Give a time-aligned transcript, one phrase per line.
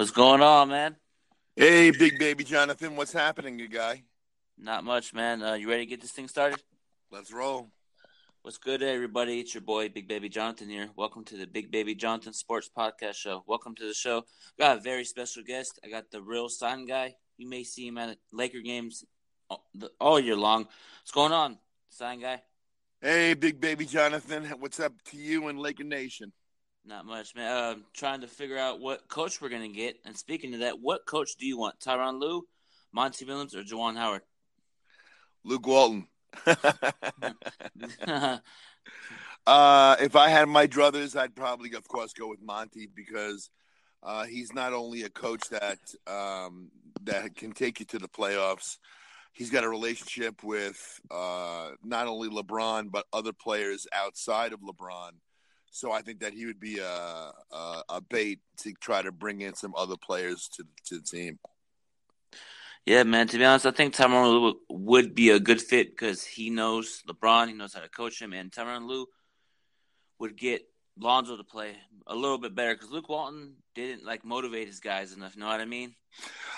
[0.00, 0.96] What's going on, man?
[1.54, 4.02] Hey, big baby Jonathan, what's happening, you guy?
[4.56, 5.42] Not much, man.
[5.42, 6.58] Uh, you ready to get this thing started?
[7.12, 7.68] Let's roll.
[8.40, 9.40] What's good, everybody?
[9.40, 10.88] It's your boy, Big Baby Jonathan here.
[10.96, 13.44] Welcome to the Big Baby Jonathan Sports Podcast Show.
[13.46, 14.22] Welcome to the show.
[14.58, 15.78] Got a very special guest.
[15.84, 17.12] I got the real sign guy.
[17.36, 19.04] You may see him at Laker games
[20.00, 20.62] all year long.
[20.62, 21.58] What's going on,
[21.90, 22.40] sign guy?
[23.02, 26.32] Hey, big baby Jonathan, what's up to you and Laker Nation?
[26.84, 27.50] Not much, man.
[27.50, 29.96] Uh, trying to figure out what coach we're gonna get.
[30.04, 31.78] And speaking of that, what coach do you want?
[31.78, 32.46] Tyronn Lue,
[32.92, 34.22] Monty Williams, or Juwan Howard?
[35.44, 36.06] Luke Walton.
[39.46, 43.50] uh, if I had my druthers, I'd probably, of course, go with Monty because
[44.02, 46.70] uh, he's not only a coach that um,
[47.04, 48.78] that can take you to the playoffs.
[49.32, 55.12] He's got a relationship with uh, not only LeBron but other players outside of LeBron.
[55.70, 59.40] So I think that he would be a, a, a bait to try to bring
[59.40, 61.38] in some other players to to the team.
[62.86, 63.28] Yeah, man.
[63.28, 67.02] To be honest, I think Tyronn Lue would be a good fit because he knows
[67.08, 67.48] LeBron.
[67.48, 69.06] He knows how to coach him, and Tyronn Lue
[70.18, 70.62] would get
[70.98, 75.12] Lonzo to play a little bit better because Luke Walton didn't like motivate his guys
[75.12, 75.34] enough.
[75.34, 75.94] You know what I mean?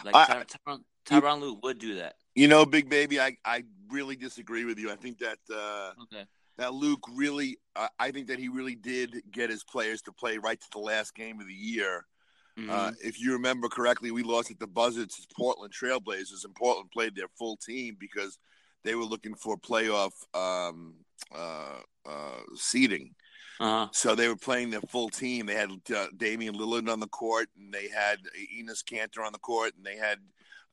[0.05, 2.15] Like Ty- Tyronn, Tyronn Lue would do that.
[2.35, 4.91] You know, Big Baby, I I really disagree with you.
[4.91, 6.25] I think that uh, okay.
[6.59, 10.39] That Luke really, uh, I think that he really did get his players to play
[10.39, 12.07] right to the last game of the year.
[12.59, 12.71] Mm-hmm.
[12.71, 16.91] Uh, if you remember correctly, we lost at the Buzzards to Portland Trailblazers, and Portland
[16.91, 18.39] played their full team because
[18.85, 20.95] they were looking for playoff um,
[21.35, 23.15] uh, uh, seeding.
[23.61, 23.89] Uh-huh.
[23.93, 25.47] So they were playing their full team.
[25.47, 28.19] They had uh, Damian Lillard on the court, and they had
[28.59, 30.19] Enes Kanter on the court, and they had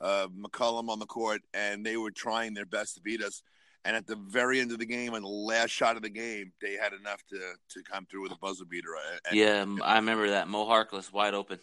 [0.01, 3.43] uh, McCollum on the court, and they were trying their best to beat us.
[3.85, 6.51] And at the very end of the game, on the last shot of the game,
[6.61, 8.89] they had enough to to come through with a buzzer beater.
[9.29, 10.47] And, yeah, I remember that.
[10.49, 11.59] Mo Harkless wide open.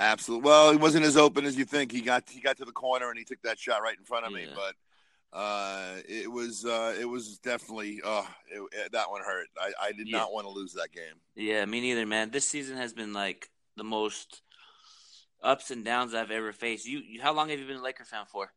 [0.00, 0.46] Absolutely.
[0.46, 1.92] Well, he wasn't as open as you think.
[1.92, 4.24] He got he got to the corner and he took that shot right in front
[4.24, 4.38] of yeah.
[4.38, 4.48] me.
[4.54, 9.48] But uh, it was uh, it was definitely uh, it, it, that one hurt.
[9.60, 10.18] I, I did yeah.
[10.18, 11.20] not want to lose that game.
[11.34, 12.30] Yeah, me neither, man.
[12.30, 14.42] This season has been like the most
[15.42, 16.86] ups and downs I've ever faced.
[16.86, 18.52] You, you how long have you been a Laker fan for?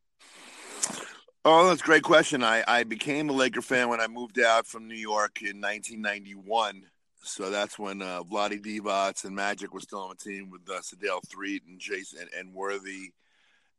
[1.44, 2.44] Oh, that's a great question.
[2.44, 6.84] I, I became a Laker fan when I moved out from New York in 1991.
[7.24, 10.82] So that's when uh, Vlade Divac and Magic was still on the team with uh,
[10.82, 13.14] Threatt and Jason and, and Worthy.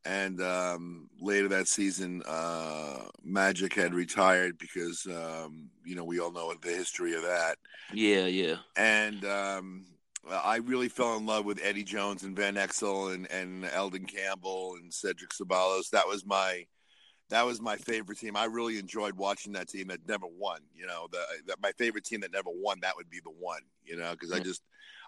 [0.04, 6.32] And um, later that season, uh, Magic had retired because, um, you know, we all
[6.32, 7.58] know the history of that.
[7.92, 8.56] Yeah, yeah.
[8.76, 9.84] And um,
[10.28, 14.74] I really fell in love with Eddie Jones and Van Exel and, and Elden Campbell
[14.80, 15.90] and Cedric Ceballos.
[15.90, 16.66] That was my
[17.30, 18.36] that was my favorite team.
[18.36, 20.60] I really enjoyed watching that team that never won.
[20.74, 22.78] You know, the, the my favorite team that never won.
[22.82, 23.62] That would be the one.
[23.84, 24.62] You know, because I just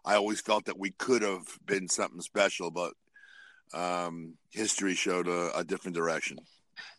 [0.04, 2.92] I always felt that we could have been something special, but
[3.72, 6.38] um, history showed a, a different direction.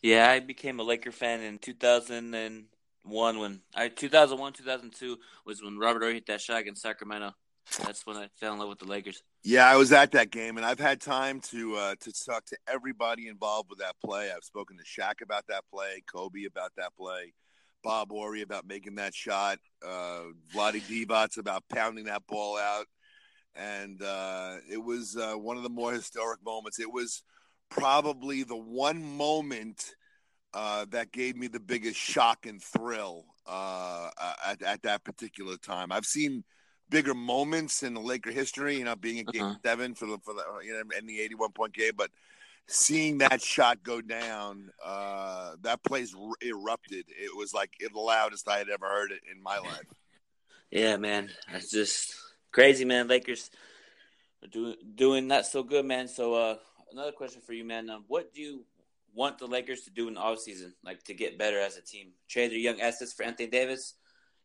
[0.02, 6.02] Yeah, I became a Laker fan in 2001 when I 2001 2002 was when Robert
[6.02, 7.32] Horry hit that shot against Sacramento.
[7.84, 9.22] That's when I fell in love with the Lakers.
[9.48, 12.58] Yeah, I was at that game, and I've had time to uh, to talk to
[12.68, 14.32] everybody involved with that play.
[14.36, 17.32] I've spoken to Shaq about that play, Kobe about that play,
[17.84, 22.88] Bob Horry about making that shot, uh, Vlade Divac about pounding that ball out,
[23.56, 26.80] and uh, it was uh, one of the more historic moments.
[26.80, 27.22] It was
[27.70, 29.94] probably the one moment
[30.56, 34.10] uh, that gave me the biggest shock and thrill uh,
[34.44, 35.92] at, at that particular time.
[35.92, 36.44] I've seen
[36.90, 38.78] bigger moments in the Laker history.
[38.78, 39.56] You know, being in Game uh-huh.
[39.64, 42.12] Seven for the for the you know in the eighty-one point game, but
[42.68, 47.06] seeing that shot go down, uh, that place erupted.
[47.10, 49.86] It was like the loudest I had ever heard it in my life.
[50.72, 52.16] Yeah, man, that's just
[52.52, 53.08] crazy, man.
[53.08, 53.50] Lakers
[54.44, 56.08] are doing doing not so good, man.
[56.08, 56.58] So, uh,
[56.92, 57.90] another question for you, man.
[57.90, 58.66] Um, what do you
[59.14, 62.10] want the Lakers to do in the offseason, like to get better as a team?
[62.28, 63.94] Trade their young assets for Anthony Davis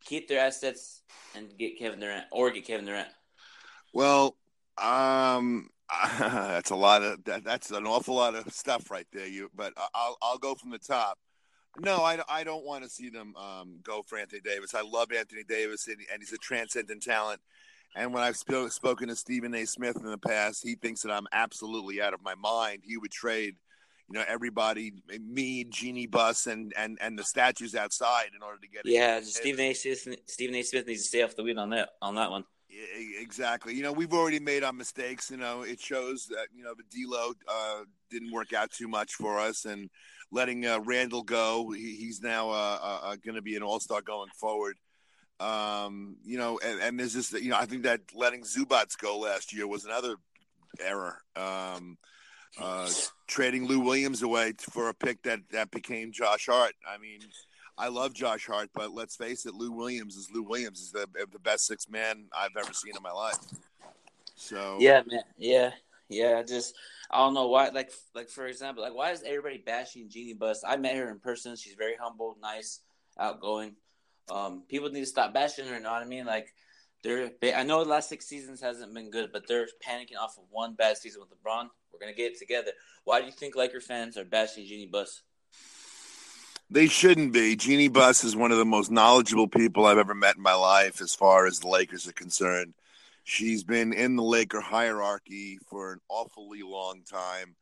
[0.05, 1.03] keep their assets
[1.35, 3.09] and get Kevin Durant or get Kevin Durant?
[3.93, 4.37] Well,
[4.79, 5.69] um,
[6.19, 9.27] that's a lot of that, that's an awful lot of stuff right there.
[9.27, 11.19] You, but I'll I'll go from the top.
[11.79, 14.75] No, I, I don't want to see them um, go for Anthony Davis.
[14.75, 17.41] I love Anthony Davis, and, and he's a transcendent talent.
[17.95, 19.65] And when I've sp- spoken to Stephen A.
[19.67, 22.83] Smith in the past, he thinks that I'm absolutely out of my mind.
[22.85, 23.55] He would trade
[24.11, 28.69] you know everybody, me, Jeanie Buss, and and and the statues outside in order to
[28.69, 28.83] get.
[28.85, 29.27] Yeah, it.
[29.27, 29.73] Stephen A.
[29.73, 30.19] Smith.
[30.27, 30.63] Stephen A.
[30.63, 32.45] Smith needs to stay off the wheel on that on that one.
[32.69, 33.75] Yeah, exactly.
[33.75, 35.31] You know, we've already made our mistakes.
[35.31, 39.15] You know, it shows that you know the D'Lo uh, didn't work out too much
[39.15, 39.89] for us, and
[40.33, 43.79] letting uh, Randle go, he, he's now uh, uh, uh going to be an All
[43.79, 44.77] Star going forward.
[45.39, 47.33] Um, you know, and, and there's this.
[47.33, 50.17] You know, I think that letting Zubac go last year was another
[50.81, 51.19] error.
[51.37, 51.97] Um,
[52.59, 52.89] uh,
[53.27, 56.75] trading Lou Williams away for a pick that that became Josh Hart.
[56.89, 57.21] I mean,
[57.79, 61.07] I love Josh Hart, but let's face it, Lou Williams is Lou Williams is the
[61.33, 63.39] the best six man I've ever seen in my life.
[64.35, 65.71] So yeah, man, yeah,
[66.09, 66.43] yeah.
[66.43, 66.75] Just
[67.11, 67.69] I don't know why.
[67.69, 70.65] Like like for example, like why is everybody bashing Jeanie Buss?
[70.67, 71.57] I met her in person.
[71.57, 72.81] She's very humble, nice,
[73.19, 73.77] outgoing.
[74.31, 75.75] Um, people need to stop bashing her.
[75.75, 76.27] You know what I mean?
[76.27, 76.53] Like
[77.03, 77.31] they're.
[77.57, 80.75] I know the last six seasons hasn't been good, but they're panicking off of one
[80.75, 81.69] bad season with LeBron.
[81.93, 82.73] We're gonna get it together.
[83.05, 85.23] Why do you think Laker fans are bashing Jeanie Buss?
[86.73, 87.57] They shouldn't be.
[87.57, 91.01] Jeanie Buss is one of the most knowledgeable people I've ever met in my life,
[91.01, 92.75] as far as the Lakers are concerned.
[93.25, 97.57] She's been in the Laker hierarchy for an awfully long time.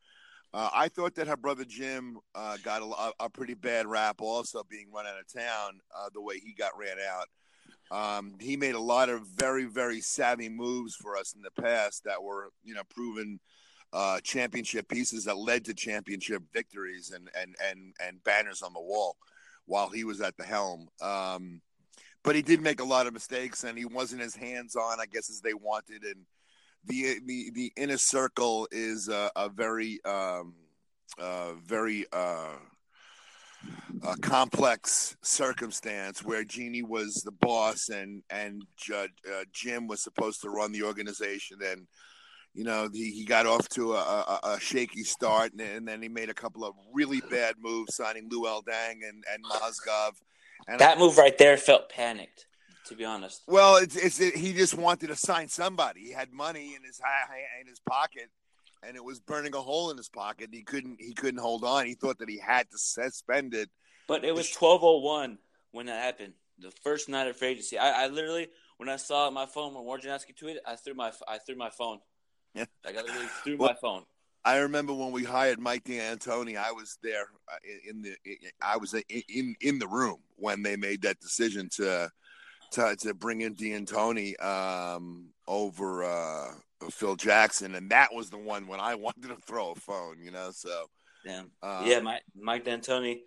[0.53, 4.63] Uh, I thought that her brother Jim uh, got a, a, pretty bad rap, also
[4.67, 7.27] being run out of town uh, the way he got ran out.
[7.91, 12.03] Um, he made a lot of very, very savvy moves for us in the past
[12.03, 13.39] that were, you know, proven
[13.91, 18.81] uh, championship pieces that led to championship victories and and and and banners on the
[18.81, 19.17] wall
[19.65, 20.87] while he was at the helm.
[21.01, 21.61] Um,
[22.23, 25.05] but he did make a lot of mistakes, and he wasn't as hands on, I
[25.05, 26.03] guess, as they wanted.
[26.03, 26.25] And
[26.85, 30.53] the the the inner circle is a, a very um,
[31.17, 32.55] uh, very uh,
[34.03, 38.63] a complex circumstance where Jeanie was the boss and and
[38.93, 39.07] uh,
[39.51, 41.87] Jim was supposed to run the organization and
[42.53, 46.01] you know he, he got off to a, a, a shaky start and, and, then
[46.01, 50.13] he made a couple of really bad moves signing Luol Deng and and Mozgov
[50.67, 52.45] and that I, move right there felt panicked,
[52.85, 53.43] to be honest.
[53.47, 56.01] Well, it's, it's it, he just wanted to sign somebody.
[56.01, 57.01] He had money in his
[57.59, 58.29] in his pocket,
[58.83, 60.49] and it was burning a hole in his pocket.
[60.51, 61.85] He couldn't he couldn't hold on.
[61.85, 63.69] He thought that he had to suspend it.
[64.07, 65.37] But it was twelve oh one
[65.71, 66.33] when that happened.
[66.59, 67.77] The first night of free agency.
[67.77, 71.37] I, I literally when I saw my phone when Wojnarowski tweeted, I threw my I
[71.37, 71.99] threw my phone.
[72.53, 74.03] Yeah, like I literally threw well, my phone.
[74.45, 76.57] I remember when we hired Mike D'Antoni.
[76.57, 78.15] I was there uh, in the.
[78.61, 82.09] I was in in the room when they made that decision to
[82.71, 86.51] to, to bring in D'Antoni um, over uh,
[86.91, 90.17] Phil Jackson, and that was the one when I wanted to throw a phone.
[90.21, 90.85] You know, so
[91.25, 91.99] yeah, uh, yeah.
[91.99, 93.21] Mike Mike D'Antoni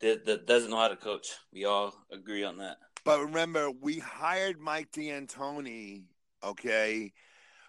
[0.00, 1.28] that, that doesn't know how to coach.
[1.52, 2.78] We all agree on that.
[3.04, 6.04] But remember, we hired Mike D'Antoni.
[6.44, 7.12] Okay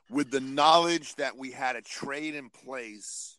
[0.10, 3.38] with the knowledge that we had a trade in place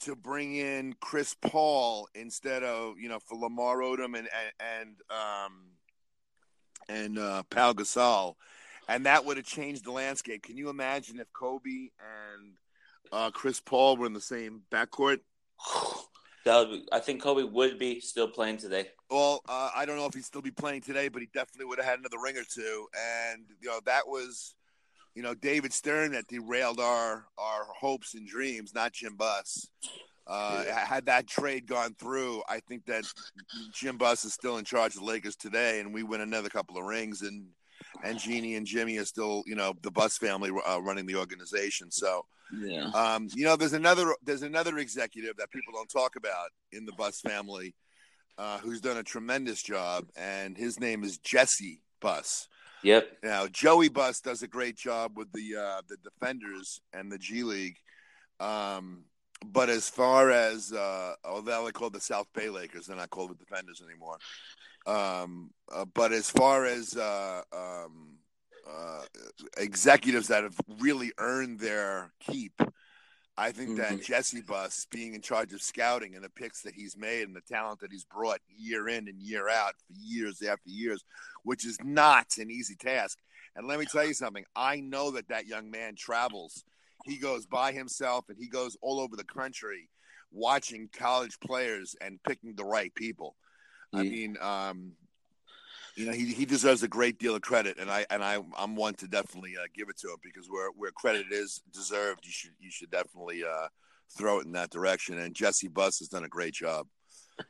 [0.00, 4.28] to bring in Chris Paul instead of you know for Lamar Odom and
[4.60, 5.62] and um,
[6.88, 8.34] and uh, Pau Gasol,
[8.88, 10.42] and that would have changed the landscape.
[10.42, 12.52] Can you imagine if Kobe and
[13.12, 15.18] uh, Chris Paul were in the same backcourt?
[16.44, 18.88] That would be, I think Kobe would be still playing today.
[19.08, 21.78] Well, uh, I don't know if he'd still be playing today, but he definitely would
[21.78, 22.88] have had another ring or two.
[23.30, 24.56] And you know that was
[25.14, 29.68] you know, David Stern that derailed our our hopes and dreams, not Jim Buss.
[30.26, 30.86] Uh, yeah.
[30.86, 33.04] Had that trade gone through, I think that
[33.74, 36.78] Jim Buss is still in charge of the Lakers today, and we win another couple
[36.78, 37.46] of rings, and
[38.04, 41.90] and Jeanie and Jimmy are still, you know, the Buss family uh, running the organization.
[41.90, 42.24] So,
[42.56, 46.84] yeah, um, you know, there's another there's another executive that people don't talk about in
[46.84, 47.74] the Buss family,
[48.38, 52.48] uh, who's done a tremendous job, and his name is Jesse Buss.
[52.82, 53.18] Yep.
[53.22, 57.42] Now Joey Buss does a great job with the uh, the defenders and the G
[57.42, 57.76] League.
[58.40, 59.04] Um,
[59.44, 63.30] but as far as uh, although they call the South Bay Lakers, they're not called
[63.30, 64.18] the Defenders anymore.
[64.86, 68.18] Um, uh, but as far as uh, um,
[68.68, 69.02] uh,
[69.56, 72.60] executives that have really earned their keep,
[73.36, 73.96] I think mm-hmm.
[73.96, 77.34] that Jesse Buss being in charge of scouting and the picks that he's made and
[77.34, 81.02] the talent that he's brought year in and year out for years after years,
[81.42, 83.18] which is not an easy task.
[83.56, 84.44] And let me tell you something.
[84.54, 86.64] I know that that young man travels.
[87.04, 89.88] He goes by himself and he goes all over the country
[90.30, 93.36] watching college players and picking the right people.
[93.92, 94.92] I mean, um,
[95.96, 98.76] you know, he, he deserves a great deal of credit, and I and I I'm
[98.76, 102.32] one to definitely uh, give it to him because where where credit is deserved, you
[102.32, 103.68] should you should definitely uh,
[104.16, 105.18] throw it in that direction.
[105.18, 106.86] And Jesse Buss has done a great job.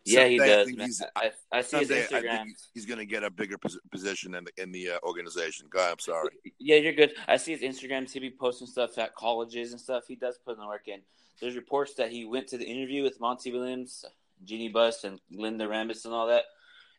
[0.05, 1.03] Yeah, he does.
[1.17, 2.47] I, I, see his Instagram.
[2.73, 3.57] he's going to get a bigger
[3.91, 5.69] position in the in the uh, organization.
[5.75, 6.31] Ahead, I'm sorry.
[6.59, 7.13] Yeah, you're good.
[7.29, 8.11] I see his Instagram.
[8.11, 10.05] He be posting stuff at colleges and stuff.
[10.09, 11.01] He does put in the work in.
[11.41, 14.05] There's reports that he went to the interview with Monty Williams,
[14.45, 16.45] Jeanie Buss, and Linda Rambis and all that.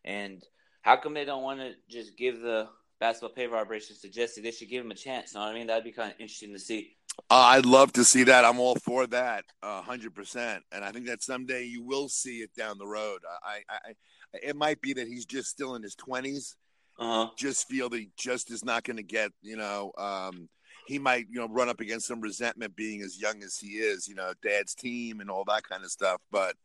[0.06, 0.44] And
[0.82, 2.68] how come they don't want to just give the
[3.00, 4.42] basketball pay operations to Jesse?
[4.42, 5.34] They should give him a chance.
[5.34, 5.68] You know what I mean?
[5.68, 6.96] That'd be kind of interesting to see.
[7.30, 8.44] Uh, I'd love to see that.
[8.44, 10.64] I'm all for that, hundred uh, percent.
[10.72, 13.20] And I think that someday you will see it down the road.
[13.44, 13.94] I, I,
[14.42, 16.56] it might be that he's just still in his 20s.
[17.00, 17.30] Uh-huh.
[17.38, 19.32] Just feel that he just is not going to get.
[19.42, 20.50] You know, um,
[20.86, 24.08] he might you know run up against some resentment being as young as he is,
[24.08, 26.20] you know, dad's team and all that kind of stuff.
[26.32, 26.56] But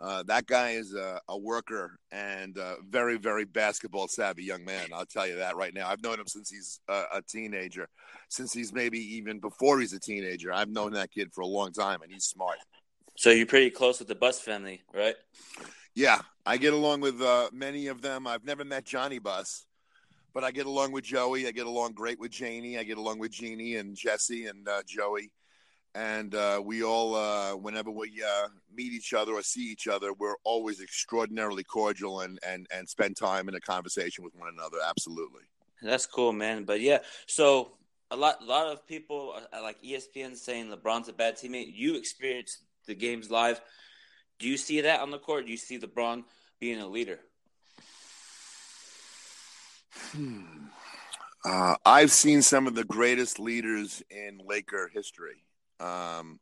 [0.00, 4.88] uh, that guy is a, a worker and a very, very basketball savvy young man.
[4.94, 5.88] I'll tell you that right now.
[5.88, 7.86] I've known him since he's a, a, teenager,
[8.30, 10.52] since he's maybe even before he's a teenager.
[10.52, 12.56] I've known that kid for a long time, and he's smart.
[13.16, 15.16] So you're pretty close with the Buss family, right?
[15.94, 18.26] Yeah, I get along with uh, many of them.
[18.26, 19.66] I've never met Johnny Buss,
[20.32, 21.46] but I get along with Joey.
[21.46, 22.78] I get along great with Janie.
[22.78, 25.30] I get along with Jeanie and Jesse and uh, Joey
[25.94, 30.12] and uh, we all, uh, whenever we uh, meet each other or see each other,
[30.12, 34.78] we're always extraordinarily cordial and, and, and spend time in a conversation with one another.
[34.88, 35.42] Absolutely.
[35.82, 36.64] That's cool, man.
[36.64, 37.72] But yeah, so
[38.10, 41.74] a lot, a lot of people like ESPN saying LeBron's a bad teammate.
[41.74, 43.60] You experienced the games live.
[44.38, 45.46] Do you see that on the court?
[45.46, 46.24] Do you see LeBron
[46.60, 47.18] being a leader?
[50.12, 50.42] Hmm.
[51.44, 55.42] Uh, I've seen some of the greatest leaders in Laker history.
[55.80, 56.38] Um,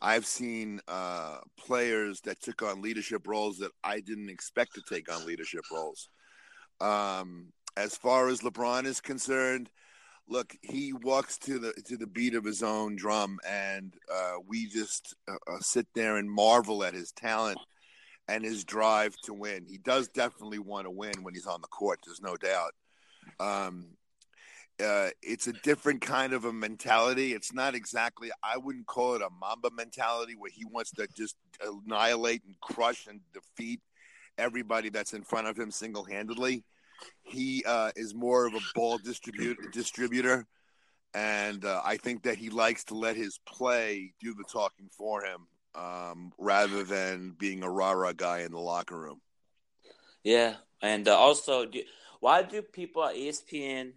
[0.00, 5.12] I've seen uh, players that took on leadership roles that I didn't expect to take
[5.12, 6.08] on leadership roles.
[6.80, 9.70] Um, as far as LeBron is concerned,
[10.28, 14.66] look, he walks to the to the beat of his own drum, and uh, we
[14.66, 17.58] just uh, uh sit there and marvel at his talent
[18.28, 19.64] and his drive to win.
[19.66, 22.00] He does definitely want to win when he's on the court.
[22.04, 22.72] There's no doubt.
[23.40, 23.86] Um,
[24.82, 27.32] uh, it's a different kind of a mentality.
[27.32, 31.36] It's not exactly, I wouldn't call it a Mamba mentality where he wants to just
[31.64, 33.80] annihilate and crush and defeat
[34.38, 36.64] everybody that's in front of him single handedly.
[37.22, 40.46] He uh, is more of a ball distribute, distributor.
[41.14, 45.24] And uh, I think that he likes to let his play do the talking for
[45.24, 49.20] him um, rather than being a rah rah guy in the locker room.
[50.22, 50.56] Yeah.
[50.82, 51.82] And uh, also, do,
[52.20, 53.92] why do people at ESPN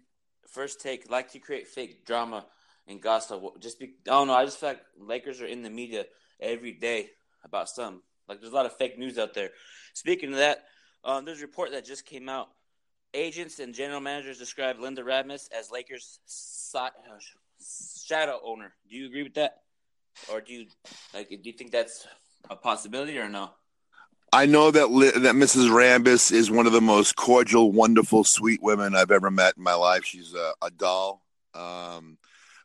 [0.50, 2.46] first take like to create fake drama
[2.86, 3.42] and gossip.
[3.60, 4.34] Just be, I don't know.
[4.34, 6.06] I just feel like Lakers are in the media
[6.40, 7.10] every day
[7.44, 8.02] about some.
[8.28, 9.50] Like there's a lot of fake news out there.
[9.94, 10.64] Speaking of that,
[11.04, 12.48] um, there's a report that just came out.
[13.12, 16.20] Agents and general managers describe Linda Rambis as Lakers'
[18.06, 18.72] shadow owner.
[18.88, 19.62] Do you agree with that,
[20.30, 20.66] or do you
[21.12, 21.28] like?
[21.28, 22.06] Do you think that's
[22.48, 23.50] a possibility or no?
[24.32, 24.88] I know that
[25.22, 25.70] that Mrs.
[25.70, 29.74] Rambis is one of the most cordial, wonderful, sweet women I've ever met in my
[29.74, 30.04] life.
[30.04, 31.22] She's a, a doll.
[31.52, 32.16] Um,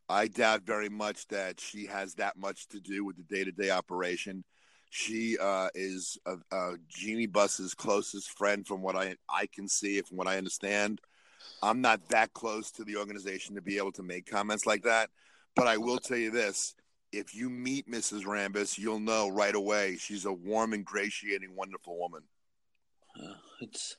[0.08, 3.52] I doubt very much that she has that much to do with the day to
[3.52, 4.44] day operation.
[4.92, 10.00] She uh, is a, a Jeanie Buss's closest friend, from what I I can see,
[10.02, 11.02] from what I understand.
[11.64, 15.10] I'm not that close to the organization to be able to make comments like that,
[15.56, 16.76] but I will tell you this:
[17.16, 18.24] if you meet Mrs.
[18.24, 22.24] Rambis, you'll know right away she's a warm, ingratiating, wonderful woman.
[23.18, 23.96] Uh, it's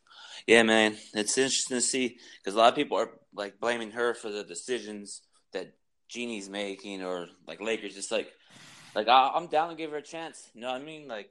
[0.47, 0.97] yeah, man.
[1.15, 4.45] It's interesting to see because a lot of people are like blaming her for the
[4.45, 5.73] decisions that
[6.09, 7.95] Jeanie's making, or like Lakers.
[7.95, 8.31] Just like,
[8.95, 10.51] like I, am down to give her a chance.
[10.55, 11.09] You know what I mean?
[11.09, 11.31] Like,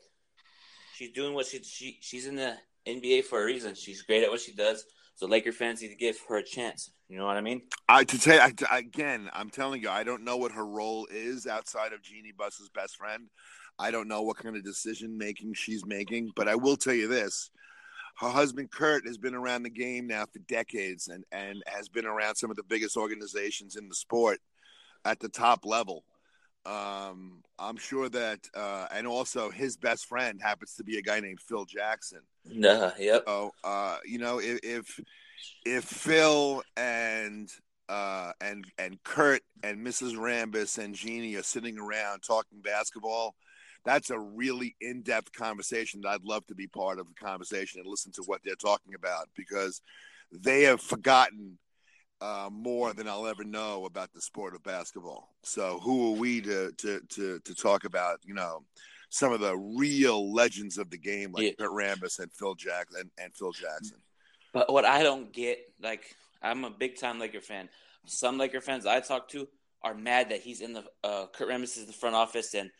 [0.95, 2.55] she's doing what she she she's in the
[2.87, 3.75] NBA for a reason.
[3.75, 4.85] She's great at what she does.
[5.15, 6.91] So Laker fans need to give her a chance.
[7.07, 7.61] You know what I mean?
[7.87, 11.07] I to tell you, I, again, I'm telling you, I don't know what her role
[11.09, 13.29] is outside of Jeanie Buss's best friend.
[13.79, 17.07] I don't know what kind of decision making she's making, but I will tell you
[17.07, 17.49] this:
[18.17, 22.05] her husband Kurt has been around the game now for decades, and and has been
[22.05, 24.39] around some of the biggest organizations in the sport
[25.05, 26.03] at the top level.
[26.65, 31.19] Um, I'm sure that, uh, and also his best friend happens to be a guy
[31.19, 32.21] named Phil Jackson.
[32.45, 33.23] Nah, yep.
[33.25, 34.99] So, uh, you know, if, if
[35.65, 37.49] if Phil and
[37.87, 40.15] uh, and and Kurt and Mrs.
[40.15, 43.35] Rambis and Jeanie are sitting around talking basketball,
[43.85, 47.89] that's a really in-depth conversation that I'd love to be part of the conversation and
[47.89, 49.81] listen to what they're talking about because
[50.31, 51.59] they have forgotten
[52.21, 55.29] uh, more than I'll ever know about the sport of basketball.
[55.43, 58.19] So who are we to to to to talk about?
[58.23, 58.63] You know,
[59.09, 61.51] some of the real legends of the game like yeah.
[61.57, 63.97] Kurt Rambis and Phil Jackson and, and Phil Jackson.
[64.53, 67.67] But what I don't get, like, I'm a big time Laker fan.
[68.05, 69.47] Some Laker fans I talk to
[69.83, 72.71] are mad that he's in the uh, Kurt Rambis is in the front office, and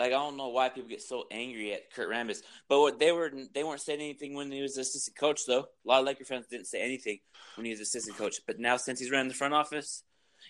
[0.00, 2.42] like I don't know why people get so angry at Kurt Rambis.
[2.68, 5.66] But they were they weren't saying anything when he was assistant coach, though.
[5.84, 7.18] A lot of Laker fans didn't say anything
[7.56, 8.36] when he was assistant coach.
[8.46, 10.02] But now since he's running the front office,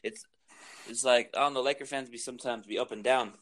[0.04, 0.24] it's
[0.88, 1.62] it's like I don't know.
[1.62, 3.32] Laker fans be sometimes be up and down.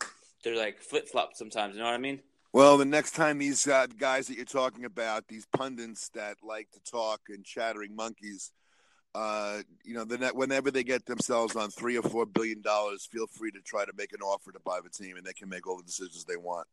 [0.42, 1.74] They're like flip flop sometimes.
[1.74, 2.20] You know what I mean?
[2.54, 6.70] Well, the next time these uh, guys that you're talking about, these pundits that like
[6.70, 8.50] to talk and chattering monkeys,
[9.18, 13.26] uh, you know, the, whenever they get themselves on three or four billion dollars, feel
[13.26, 15.66] free to try to make an offer to buy the team, and they can make
[15.66, 16.68] all the decisions they want.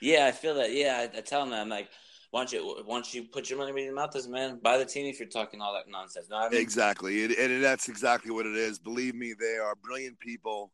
[0.00, 0.72] Yeah, I feel that.
[0.72, 1.90] Yeah, I, I tell them I'm like,
[2.32, 5.04] once you once you put your money where your mouth is, man, buy the team
[5.04, 6.30] if you're talking all that nonsense.
[6.30, 6.62] Know I mean?
[6.62, 8.78] Exactly, and, and that's exactly what it is.
[8.78, 10.72] Believe me, they are brilliant people.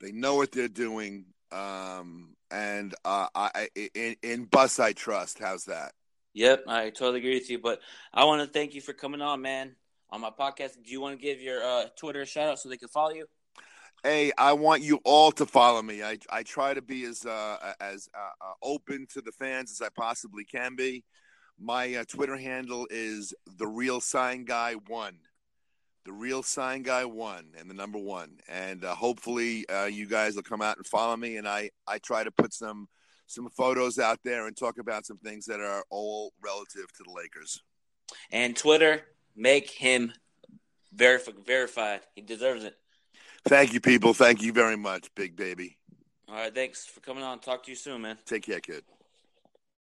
[0.00, 5.40] They know what they're doing, um, and uh, I in, in Buss I trust.
[5.40, 5.94] How's that?
[6.34, 7.58] Yep, I totally agree with you.
[7.58, 7.80] But
[8.14, 9.74] I want to thank you for coming on, man,
[10.10, 10.74] on my podcast.
[10.84, 13.12] Do you want to give your uh, Twitter a shout out so they can follow
[13.12, 13.26] you?
[14.02, 16.02] Hey, I want you all to follow me.
[16.02, 19.82] I, I try to be as uh, as uh, uh open to the fans as
[19.82, 21.04] I possibly can be.
[21.58, 25.18] My uh, Twitter handle is the real sign guy one,
[26.06, 28.38] the real sign guy one, and the number one.
[28.48, 31.36] And uh, hopefully, uh, you guys will come out and follow me.
[31.36, 32.88] And I I try to put some
[33.26, 37.12] some photos out there and talk about some things that are all relative to the
[37.12, 37.62] Lakers.
[38.32, 39.04] And Twitter,
[39.36, 40.12] make him
[40.94, 42.00] verif- verified.
[42.14, 42.76] He deserves it.
[43.46, 44.12] Thank you, people.
[44.12, 45.78] Thank you very much, big baby.
[46.28, 46.54] All right.
[46.54, 47.40] Thanks for coming on.
[47.40, 48.18] Talk to you soon, man.
[48.26, 48.84] Take care, kid.